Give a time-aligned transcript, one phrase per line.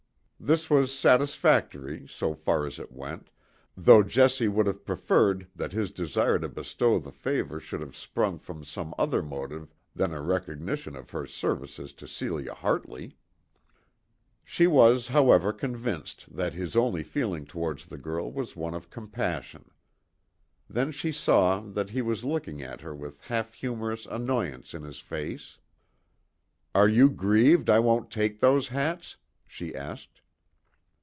[0.43, 3.29] This was satisfactory, so far as it went,
[3.77, 8.39] though Jessie would have preferred that his desire to bestow the favour should have sprung
[8.39, 13.17] from some other motive than a recognition of her services to Celia Hartley.
[14.43, 19.69] She was, however, convinced that his only feeling towards the girl was one of compassion.
[20.67, 24.99] Then she saw that he was looking at her with half humorous annoyance in his
[25.01, 25.59] face.
[26.73, 30.17] "Are you grieved I won't take those hats?" she asked.